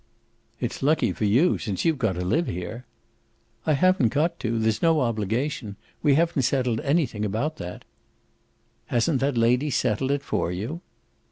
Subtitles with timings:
[0.59, 2.87] "It's lucky for you, since you've got to live here."
[3.67, 5.75] "I haven't got to; there's no obligation.
[6.01, 7.85] We haven't settled anything about that."
[8.87, 10.81] "Hasn't that lady settled it for you?"